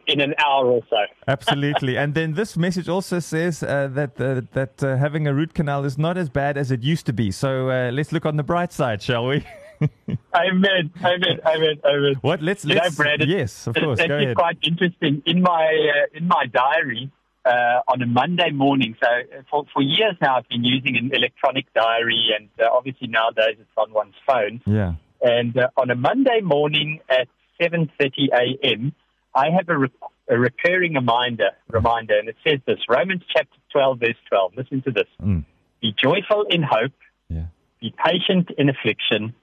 [0.07, 0.97] in an hour or so.
[1.27, 1.97] Absolutely.
[1.97, 5.85] and then this message also says uh, that uh, that uh, having a root canal
[5.85, 7.31] is not as bad as it used to be.
[7.31, 9.45] So uh, let's look on the bright side, shall we?
[10.35, 12.15] amen, amen, amen, amen.
[12.21, 12.41] What?
[12.41, 12.97] Let's let's.
[12.97, 13.99] Know, Brad, yes, of course.
[13.99, 15.21] It's actually quite interesting.
[15.25, 17.11] In my uh, in my diary,
[17.45, 18.95] uh, on a Monday morning.
[19.01, 23.07] So uh, for, for years now, I've been using an electronic diary, and uh, obviously
[23.07, 24.61] nowadays it's on one's phone.
[24.65, 24.93] Yeah.
[25.21, 27.27] And uh, on a Monday morning at
[27.61, 28.93] 7:30 a.m.,
[29.35, 33.99] I have a, re- a recurring reminder, reminder, and it says this: Romans chapter 12,
[33.99, 34.53] verse 12.
[34.57, 35.43] Listen to this: mm.
[35.81, 36.93] Be joyful in hope,
[37.29, 37.45] yeah.
[37.81, 39.33] be patient in affliction,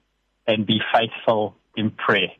[0.47, 2.31] and be faithful in prayer.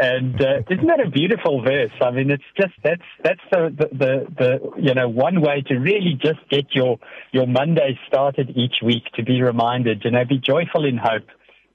[0.00, 1.92] And uh, isn't that a beautiful verse?
[2.00, 6.18] I mean, it's just that's that's the, the the you know one way to really
[6.18, 6.98] just get your
[7.32, 10.02] your Monday started each week to be reminded.
[10.02, 11.26] You know, be joyful in hope.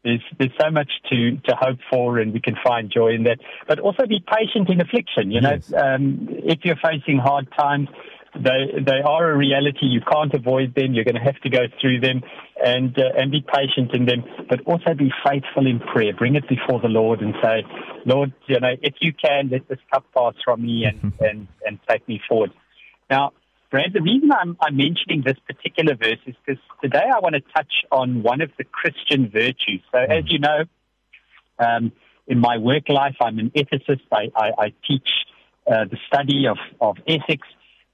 [0.03, 3.37] There's there's so much to to hope for, and we can find joy in that.
[3.67, 5.29] But also be patient in affliction.
[5.29, 5.71] You know, yes.
[5.73, 7.89] um, if you're facing hard times,
[8.35, 9.85] they they are a reality.
[9.85, 10.93] You can't avoid them.
[10.93, 12.21] You're going to have to go through them,
[12.63, 14.23] and uh, and be patient in them.
[14.49, 16.13] But also be faithful in prayer.
[16.13, 17.63] Bring it before the Lord and say,
[18.05, 21.79] Lord, you know, if you can, let this cup pass from me and and and
[21.87, 22.51] take me forward.
[23.09, 23.33] Now,
[23.71, 27.41] Brad, the reason I'm, I'm mentioning this particular verse is because today I want to
[27.55, 29.81] touch on one of the Christian virtues.
[29.91, 30.63] So, as you know,
[31.59, 31.91] um,
[32.27, 34.01] in my work life, I'm an ethicist.
[34.11, 35.09] I, I, I teach
[35.67, 37.47] uh, the study of, of ethics.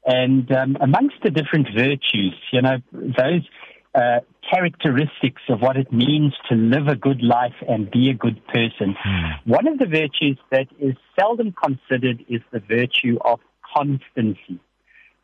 [0.05, 3.47] And um, amongst the different virtues, you know, those
[3.93, 4.19] uh,
[4.49, 8.95] characteristics of what it means to live a good life and be a good person,
[9.05, 9.31] mm.
[9.45, 13.39] one of the virtues that is seldom considered is the virtue of
[13.75, 14.59] constancy.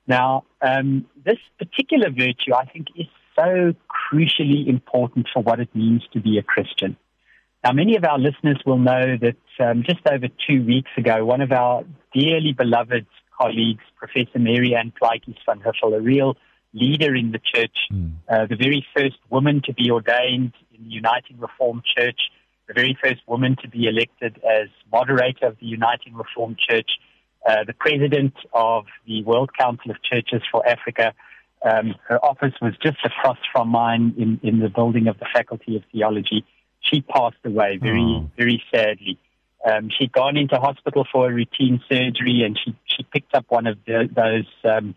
[0.06, 6.04] Now, um, this particular virtue, I think, is so crucially important for what it means
[6.14, 6.98] to be a Christian.
[7.64, 11.42] Now, many of our listeners will know that um, just over two weeks ago, one
[11.42, 11.84] of our
[12.14, 13.06] dearly beloved
[13.38, 16.36] colleagues, Professor Mary Ann Plaatjies van Huffel, a real
[16.74, 18.12] leader in the church, mm.
[18.30, 22.20] uh, the very first woman to be ordained in the Uniting Reformed Church,
[22.68, 26.90] the very first woman to be elected as moderator of the Uniting Reformed Church,
[27.48, 31.14] uh, the president of the World Council of Churches for Africa.
[31.64, 35.78] Um, her office was just across from mine in, in the building of the Faculty
[35.78, 36.46] of Theology.
[36.82, 38.30] She passed away very, oh.
[38.38, 39.18] very sadly.
[39.66, 43.68] Um, she'd gone into hospital for a routine surgery, and she she picked up one
[43.68, 44.96] of the, those um,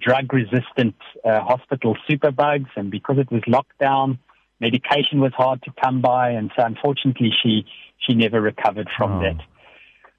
[0.00, 0.94] drug-resistant
[1.24, 4.18] uh, hospital superbugs, and because it was locked down,
[4.60, 7.66] medication was hard to come by, and so unfortunately, she
[7.98, 9.22] she never recovered from oh.
[9.22, 9.40] that.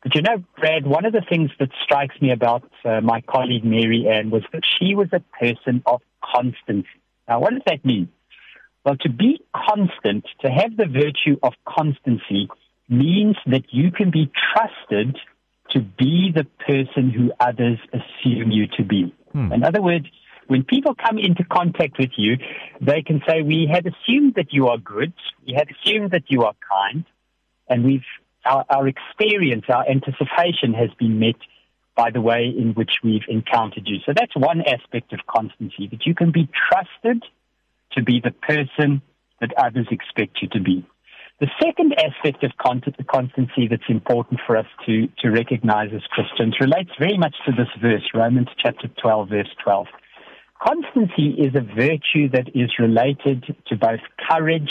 [0.03, 3.63] But you know, Brad, one of the things that strikes me about uh, my colleague
[3.63, 6.87] Mary Ann was that she was a person of constancy.
[7.27, 8.09] Now, what does that mean?
[8.83, 12.49] Well, to be constant, to have the virtue of constancy,
[12.89, 15.17] means that you can be trusted
[15.71, 19.13] to be the person who others assume you to be.
[19.31, 19.53] Hmm.
[19.53, 20.05] In other words,
[20.47, 22.37] when people come into contact with you,
[22.81, 25.13] they can say, We had assumed that you are good,
[25.45, 27.05] we had assumed that you are kind,
[27.69, 28.03] and we've
[28.45, 31.35] our, our experience, our anticipation has been met
[31.95, 33.97] by the way in which we've encountered you.
[34.05, 37.23] So that's one aspect of constancy, that you can be trusted
[37.93, 39.01] to be the person
[39.41, 40.85] that others expect you to be.
[41.41, 46.91] The second aspect of constancy that's important for us to, to recognize as Christians relates
[46.99, 49.87] very much to this verse, Romans chapter 12, verse 12.
[50.63, 54.69] Constancy is a virtue that is related to both courage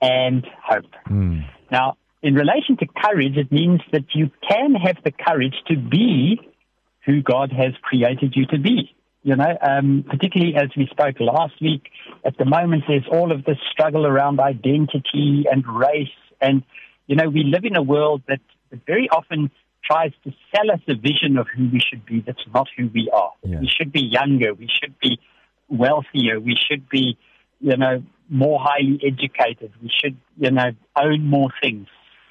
[0.00, 0.90] and hope.
[1.10, 1.44] Mm.
[1.70, 6.40] Now, in relation to courage, it means that you can have the courage to be
[7.04, 8.95] who God has created you to be.
[9.26, 11.90] You know, um, particularly as we spoke last week,
[12.24, 16.20] at the moment there's all of this struggle around identity and race.
[16.40, 16.62] And,
[17.08, 18.38] you know, we live in a world that,
[18.86, 19.50] very often
[19.84, 23.10] tries to sell us a vision of who we should be that's not who we
[23.12, 23.32] are.
[23.42, 23.58] Yeah.
[23.60, 24.54] We should be younger.
[24.54, 25.18] We should be
[25.68, 26.38] wealthier.
[26.38, 27.18] We should be,
[27.60, 29.72] you know, more highly educated.
[29.82, 31.88] We should, you know, own more things.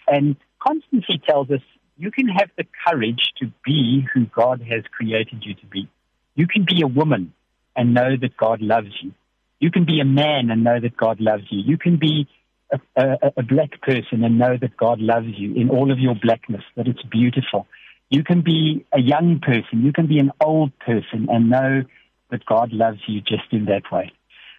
[0.07, 1.61] And constancy tells us
[1.97, 5.89] you can have the courage to be who God has created you to be.
[6.35, 7.33] You can be a woman
[7.75, 9.13] and know that God loves you.
[9.59, 11.61] You can be a man and know that God loves you.
[11.61, 12.27] You can be
[12.71, 16.15] a, a, a, black person and know that God loves you in all of your
[16.15, 17.67] blackness, that it's beautiful.
[18.09, 19.83] You can be a young person.
[19.83, 21.83] You can be an old person and know
[22.31, 24.11] that God loves you just in that way.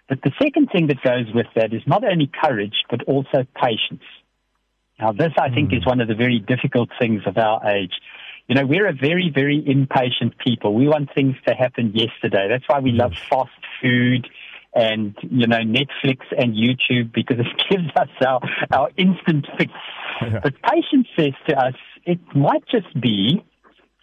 [0.08, 4.04] But the second thing that goes with that is not only courage, but also patience.
[5.00, 5.78] Now, this, I think, mm.
[5.78, 7.92] is one of the very difficult things of our age.
[8.48, 10.74] You know, we're a very, very impatient people.
[10.74, 12.46] We want things to happen yesterday.
[12.48, 13.50] That's why we love fast
[13.82, 14.28] food
[14.74, 18.40] and, you know, Netflix and YouTube because it gives us our,
[18.70, 19.72] our instant fix.
[20.22, 20.40] Yeah.
[20.42, 23.44] But patience says to us, it might just be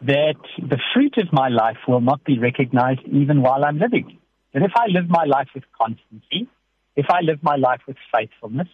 [0.01, 4.17] that the fruit of my life will not be recognized even while I'm living.
[4.53, 6.49] And if I live my life with constancy,
[6.95, 8.67] if I live my life with faithfulness,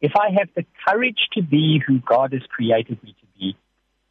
[0.00, 3.56] if I have the courage to be who God has created me to be,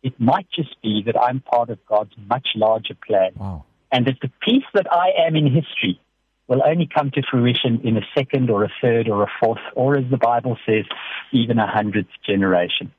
[0.04, 3.32] it might just be that I'm part of God's much larger plan.
[3.36, 3.66] Wow.
[3.92, 6.00] And that the piece that I am in history
[6.48, 9.98] will only come to fruition in a second or a third or a fourth, or
[9.98, 10.86] as the Bible says,
[11.32, 12.92] even a hundredth generation.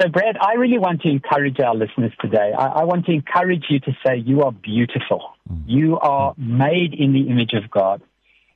[0.00, 2.52] So, Brad, I really want to encourage our listeners today.
[2.56, 5.22] I, I want to encourage you to say, You are beautiful.
[5.50, 5.62] Mm.
[5.66, 8.02] You are made in the image of God.